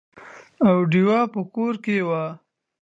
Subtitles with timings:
[0.65, 1.73] او ډېوه به کور
[2.07, 2.23] وه،